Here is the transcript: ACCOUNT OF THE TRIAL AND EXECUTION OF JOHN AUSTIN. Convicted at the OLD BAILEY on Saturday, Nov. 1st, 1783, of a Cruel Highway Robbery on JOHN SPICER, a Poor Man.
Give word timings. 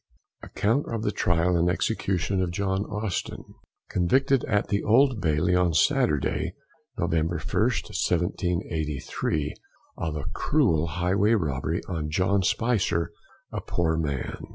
ACCOUNT 0.41 0.87
OF 0.91 1.03
THE 1.03 1.11
TRIAL 1.11 1.55
AND 1.55 1.69
EXECUTION 1.69 2.41
OF 2.41 2.49
JOHN 2.49 2.85
AUSTIN. 2.85 3.43
Convicted 3.91 4.43
at 4.45 4.69
the 4.69 4.81
OLD 4.81 5.21
BAILEY 5.21 5.53
on 5.55 5.75
Saturday, 5.75 6.55
Nov. 6.97 7.11
1st, 7.11 7.83
1783, 7.93 9.53
of 9.99 10.15
a 10.15 10.23
Cruel 10.33 10.87
Highway 10.87 11.33
Robbery 11.35 11.83
on 11.87 12.09
JOHN 12.09 12.41
SPICER, 12.41 13.11
a 13.51 13.61
Poor 13.61 13.95
Man. 13.95 14.41